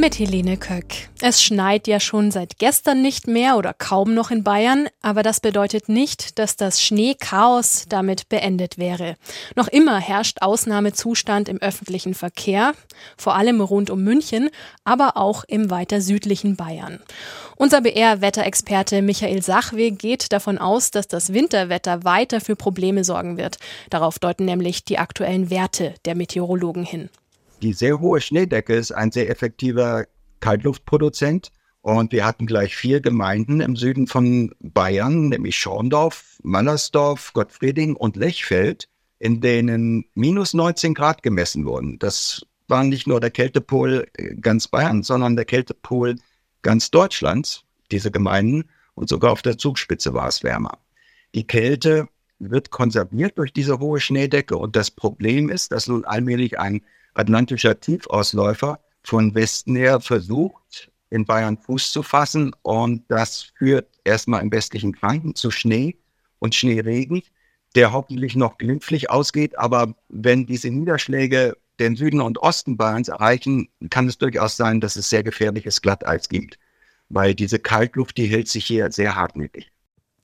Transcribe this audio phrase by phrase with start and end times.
[0.00, 1.10] Mit Helene Köck.
[1.20, 5.40] Es schneit ja schon seit gestern nicht mehr oder kaum noch in Bayern, aber das
[5.40, 9.16] bedeutet nicht, dass das Schneechaos damit beendet wäre.
[9.56, 12.72] Noch immer herrscht Ausnahmezustand im öffentlichen Verkehr,
[13.18, 14.48] vor allem rund um München,
[14.84, 17.00] aber auch im weiter südlichen Bayern.
[17.56, 23.58] Unser BR-Wetterexperte Michael Sachwe geht davon aus, dass das Winterwetter weiter für Probleme sorgen wird.
[23.90, 27.10] Darauf deuten nämlich die aktuellen Werte der Meteorologen hin.
[27.62, 30.06] Die sehr hohe Schneedecke ist ein sehr effektiver
[30.40, 31.50] Kaltluftproduzent.
[31.82, 38.16] Und wir hatten gleich vier Gemeinden im Süden von Bayern, nämlich Schorndorf, Mannersdorf, Gottfrieding und
[38.16, 38.88] Lechfeld,
[39.18, 41.98] in denen minus 19 Grad gemessen wurden.
[41.98, 46.16] Das war nicht nur der Kältepol äh, ganz Bayern, sondern der Kältepol
[46.62, 48.64] ganz Deutschlands, diese Gemeinden.
[48.94, 50.78] Und sogar auf der Zugspitze war es wärmer.
[51.34, 54.56] Die Kälte wird konserviert durch diese hohe Schneedecke.
[54.56, 56.82] Und das Problem ist, dass nun allmählich ein
[57.14, 62.54] atlantischer Tiefausläufer von Westen her versucht, in Bayern Fuß zu fassen.
[62.62, 65.96] Und das führt erstmal im westlichen Franken zu Schnee
[66.38, 67.22] und Schneeregen,
[67.74, 69.58] der hoffentlich noch glimpflich ausgeht.
[69.58, 74.96] Aber wenn diese Niederschläge den Süden und Osten Bayerns erreichen, kann es durchaus sein, dass
[74.96, 76.58] es sehr gefährliches Glatteis gibt.
[77.08, 79.72] Weil diese Kaltluft, die hält sich hier sehr hartnäckig.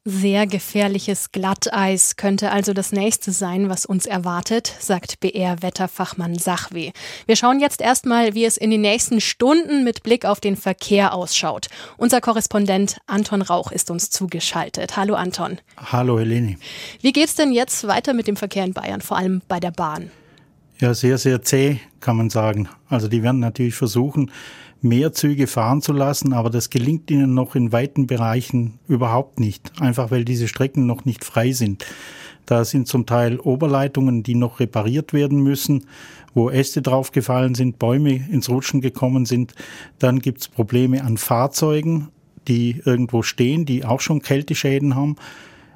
[0.09, 6.93] Sehr gefährliches Glatteis könnte also das nächste sein, was uns erwartet, sagt BR-Wetterfachmann Sachwe.
[7.27, 11.13] Wir schauen jetzt erstmal, wie es in den nächsten Stunden mit Blick auf den Verkehr
[11.13, 11.67] ausschaut.
[11.97, 14.97] Unser Korrespondent Anton Rauch ist uns zugeschaltet.
[14.97, 15.59] Hallo Anton.
[15.77, 16.57] Hallo Helene.
[17.01, 20.13] Wie geht's denn jetzt weiter mit dem Verkehr in Bayern, vor allem bei der Bahn?
[20.79, 22.69] Ja, sehr, sehr zäh, kann man sagen.
[22.89, 24.31] Also die werden natürlich versuchen,
[24.83, 29.73] mehr Züge fahren zu lassen, aber das gelingt ihnen noch in weiten Bereichen überhaupt nicht,
[29.81, 31.85] einfach weil diese Strecken noch nicht frei sind.
[32.47, 35.87] Da sind zum Teil Oberleitungen, die noch repariert werden müssen,
[36.33, 39.55] wo Äste draufgefallen sind, Bäume ins Rutschen gekommen sind.
[39.99, 42.09] Dann gibt's Probleme an Fahrzeugen,
[42.47, 45.17] die irgendwo stehen, die auch schon Kälteschäden haben.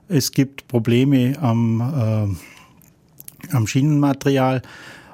[0.07, 4.63] Es gibt Probleme am, äh, am Schienenmaterial.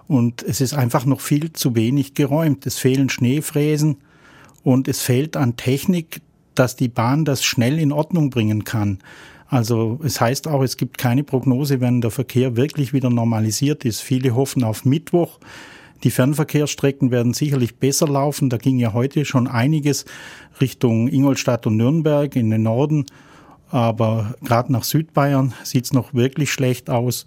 [0.09, 2.67] Und es ist einfach noch viel zu wenig geräumt.
[2.67, 3.97] Es fehlen Schneefräsen
[4.63, 6.21] und es fehlt an Technik,
[6.55, 8.99] dass die Bahn das schnell in Ordnung bringen kann.
[9.49, 14.01] Also es heißt auch, es gibt keine Prognose, wenn der Verkehr wirklich wieder normalisiert ist.
[14.01, 15.39] Viele hoffen auf Mittwoch.
[16.03, 18.51] Die Fernverkehrsstrecken werden sicherlich besser laufen.
[18.51, 20.05] Da ging ja heute schon einiges
[20.61, 23.07] Richtung Ingolstadt und Nürnberg in den Norden.
[23.71, 27.27] Aber gerade nach Südbayern sieht's noch wirklich schlecht aus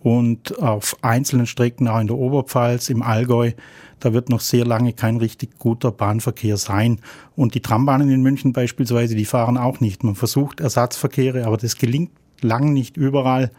[0.00, 3.52] und auf einzelnen Strecken auch in der Oberpfalz, im Allgäu,
[4.00, 7.00] da wird noch sehr lange kein richtig guter Bahnverkehr sein.
[7.34, 10.04] Und die Trambahnen in München beispielsweise, die fahren auch nicht.
[10.04, 13.50] Man versucht Ersatzverkehre, aber das gelingt lang nicht überall.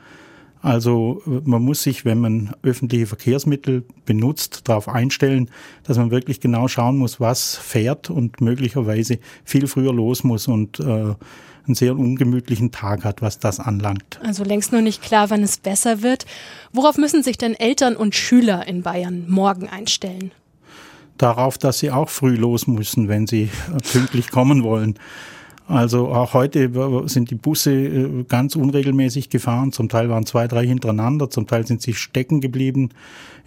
[0.62, 5.50] Also man muss sich, wenn man öffentliche Verkehrsmittel benutzt, darauf einstellen,
[5.84, 10.80] dass man wirklich genau schauen muss, was fährt und möglicherweise viel früher los muss und
[10.82, 11.14] äh,
[11.70, 14.20] einen sehr ungemütlichen Tag hat, was das anlangt.
[14.24, 16.26] Also längst noch nicht klar, wann es besser wird.
[16.74, 20.32] Worauf müssen sich denn Eltern und Schüler in Bayern morgen einstellen?
[21.18, 24.96] Darauf, dass sie auch früh los müssen, wenn sie äh, pünktlich kommen wollen.
[25.70, 26.72] Also auch heute
[27.08, 29.72] sind die Busse äh, ganz unregelmäßig gefahren.
[29.72, 31.30] Zum Teil waren zwei, drei hintereinander.
[31.30, 32.90] Zum Teil sind sie stecken geblieben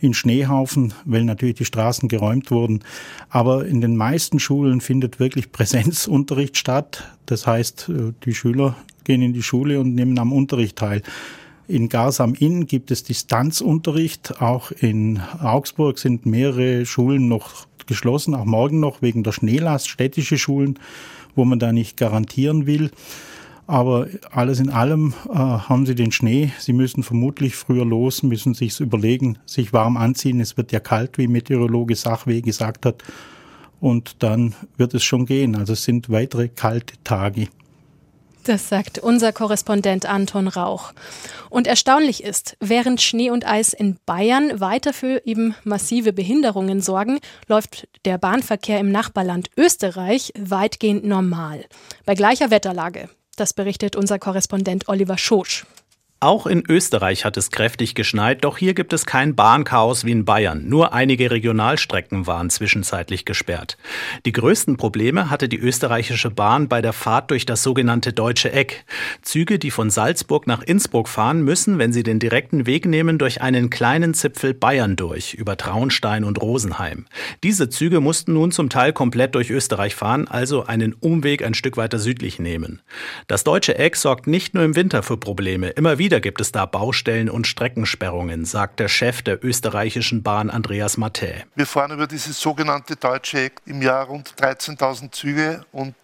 [0.00, 2.84] in Schneehaufen, weil natürlich die Straßen geräumt wurden.
[3.28, 7.08] Aber in den meisten Schulen findet wirklich Präsenzunterricht statt.
[7.26, 11.02] Das heißt, äh, die Schüler gehen in die Schule und nehmen am Unterricht teil.
[11.66, 14.40] In Garsam Inn gibt es Distanzunterricht.
[14.40, 20.38] Auch in Augsburg sind mehrere Schulen noch geschlossen, auch morgen noch wegen der Schneelast, städtische
[20.38, 20.78] Schulen
[21.34, 22.90] wo man da nicht garantieren will.
[23.66, 26.52] Aber alles in allem äh, haben sie den Schnee.
[26.58, 30.40] Sie müssen vermutlich früher los, müssen sich überlegen, sich warm anziehen.
[30.40, 33.02] Es wird ja kalt, wie Meteorologe Sachweh gesagt hat.
[33.80, 35.56] Und dann wird es schon gehen.
[35.56, 37.48] Also es sind weitere kalte Tage.
[38.44, 40.92] Das sagt unser Korrespondent Anton Rauch.
[41.48, 47.20] Und erstaunlich ist, während Schnee und Eis in Bayern weiter für eben massive Behinderungen sorgen,
[47.46, 51.64] läuft der Bahnverkehr im Nachbarland Österreich weitgehend normal.
[52.04, 53.08] Bei gleicher Wetterlage.
[53.36, 55.64] Das berichtet unser Korrespondent Oliver Schosch.
[56.22, 60.24] Auch in Österreich hat es kräftig geschneit, doch hier gibt es kein Bahnchaos wie in
[60.24, 60.68] Bayern.
[60.68, 63.76] Nur einige Regionalstrecken waren zwischenzeitlich gesperrt.
[64.24, 68.84] Die größten Probleme hatte die österreichische Bahn bei der Fahrt durch das sogenannte Deutsche Eck.
[69.22, 73.42] Züge, die von Salzburg nach Innsbruck fahren, müssen, wenn sie den direkten Weg nehmen, durch
[73.42, 77.06] einen kleinen Zipfel Bayern durch, über Traunstein und Rosenheim.
[77.42, 81.76] Diese Züge mussten nun zum Teil komplett durch Österreich fahren, also einen Umweg ein Stück
[81.76, 82.80] weiter südlich nehmen.
[83.26, 85.70] Das Deutsche Eck sorgt nicht nur im Winter für Probleme.
[85.70, 90.50] Immer wieder wieder gibt es da Baustellen und Streckensperrungen, sagt der Chef der österreichischen Bahn
[90.50, 91.44] Andreas Matte.
[91.54, 95.94] Wir fahren über dieses sogenannte Deutsche Eck im Jahr rund 13.000 Züge und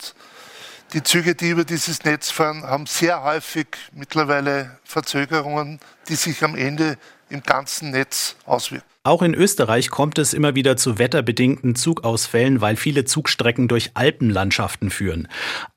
[0.95, 5.79] die Züge, die über dieses Netz fahren, haben sehr häufig mittlerweile Verzögerungen,
[6.09, 6.97] die sich am Ende
[7.29, 8.89] im ganzen Netz auswirken.
[9.09, 14.91] Auch in Österreich kommt es immer wieder zu wetterbedingten Zugausfällen, weil viele Zugstrecken durch Alpenlandschaften
[14.91, 15.29] führen.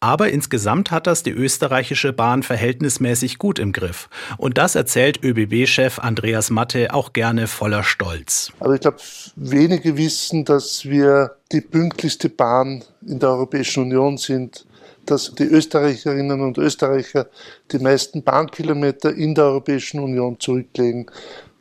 [0.02, 4.10] Aber insgesamt hat das die österreichische Bahn verhältnismäßig gut im Griff.
[4.38, 8.52] Und das erzählt ÖBB-Chef Andreas Matte auch gerne voller Stolz.
[8.60, 8.98] Aber ich glaube,
[9.38, 14.66] wenige wissen, dass wir die pünktlichste Bahn in der Europäischen Union sind
[15.04, 17.26] dass die Österreicherinnen und Österreicher
[17.72, 21.10] die meisten Bahnkilometer in der Europäischen Union zurücklegen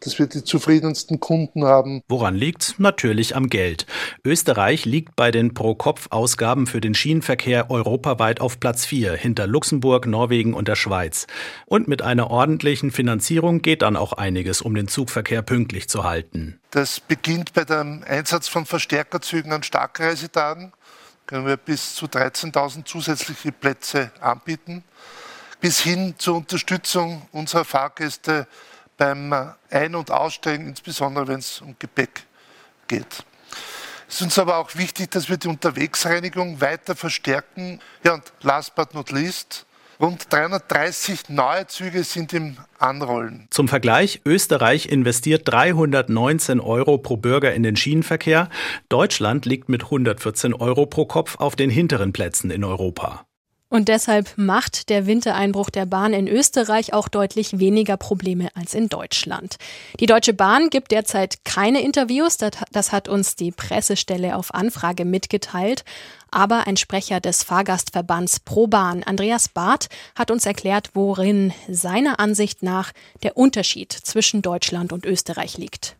[0.00, 2.02] dass wir die zufriedensten Kunden haben.
[2.08, 2.74] Woran liegt's?
[2.78, 3.86] Natürlich am Geld.
[4.24, 10.54] Österreich liegt bei den Pro-Kopf-Ausgaben für den Schienenverkehr europaweit auf Platz 4, hinter Luxemburg, Norwegen
[10.54, 11.26] und der Schweiz.
[11.66, 16.58] Und mit einer ordentlichen Finanzierung geht dann auch einiges, um den Zugverkehr pünktlich zu halten.
[16.70, 20.72] Das beginnt bei dem Einsatz von Verstärkerzügen an Starkreisetagen.
[21.26, 24.82] Können wir bis zu 13.000 zusätzliche Plätze anbieten.
[25.60, 28.46] Bis hin zur Unterstützung unserer Fahrgäste
[29.00, 29.32] beim
[29.70, 32.26] Ein- und Aussteigen, insbesondere wenn es um Gepäck
[32.86, 33.24] geht.
[34.06, 37.80] Es ist uns aber auch wichtig, dass wir die Unterwegsreinigung weiter verstärken.
[38.04, 39.64] Ja, und last but not least,
[39.98, 43.46] Rund 330 neue Züge sind im Anrollen.
[43.50, 48.50] Zum Vergleich, Österreich investiert 319 Euro pro Bürger in den Schienenverkehr.
[48.90, 53.26] Deutschland liegt mit 114 Euro pro Kopf auf den hinteren Plätzen in Europa.
[53.70, 58.88] Und deshalb macht der Wintereinbruch der Bahn in Österreich auch deutlich weniger Probleme als in
[58.88, 59.56] Deutschland.
[60.00, 65.84] Die Deutsche Bahn gibt derzeit keine Interviews, das hat uns die Pressestelle auf Anfrage mitgeteilt.
[66.32, 72.90] Aber ein Sprecher des Fahrgastverbands ProBahn, Andreas Barth, hat uns erklärt, worin seiner Ansicht nach
[73.22, 75.96] der Unterschied zwischen Deutschland und Österreich liegt.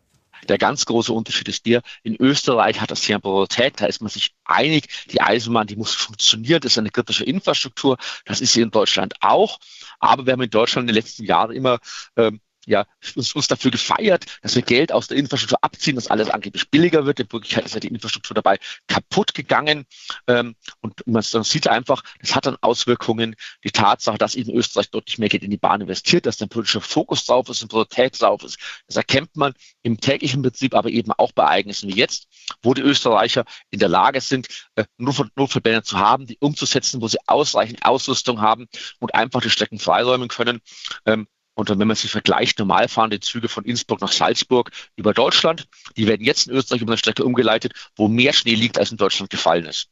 [0.47, 4.09] Der ganz große Unterschied ist der, in Österreich hat das Thema Priorität, da ist man
[4.09, 8.61] sich einig, die Eisenbahn, die muss funktionieren, das ist eine kritische Infrastruktur, das ist sie
[8.61, 9.59] in Deutschland auch.
[9.99, 11.79] Aber wir haben in Deutschland in den letzten Jahren immer
[12.15, 12.41] ähm,
[12.71, 12.85] ja,
[13.15, 17.05] uns, uns dafür gefeiert, dass wir Geld aus der Infrastruktur abziehen, dass alles angeblich billiger
[17.05, 17.19] wird.
[17.19, 19.85] In Wirklichkeit ist ja die Infrastruktur dabei kaputt gegangen.
[20.25, 23.35] Ähm, und man, man sieht einfach, das hat dann Auswirkungen.
[23.65, 26.79] Die Tatsache, dass in Österreich deutlich mehr Geld in die Bahn investiert, dass der politische
[26.79, 28.57] Fokus drauf ist, ein Priorität drauf ist.
[28.87, 29.53] Das erkennt man
[29.83, 32.27] im täglichen Betrieb, aber eben auch bei Ereignissen wie jetzt,
[32.63, 37.17] wo die Österreicher in der Lage sind, äh, Notfallpläne zu haben, die umzusetzen, wo sie
[37.27, 38.67] ausreichend Ausrüstung haben
[38.99, 40.61] und einfach die Strecken freiräumen können.
[41.05, 45.13] Ähm, und wenn man sich vergleicht, normal fahren die Züge von Innsbruck nach Salzburg über
[45.13, 45.67] Deutschland.
[45.97, 48.97] Die werden jetzt in Österreich über eine Strecke umgeleitet, wo mehr Schnee liegt, als in
[48.97, 49.89] Deutschland gefallen ist.